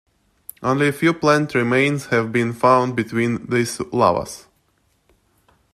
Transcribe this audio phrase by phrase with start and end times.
[0.63, 4.47] Only a few plant remains have been found between these lavas.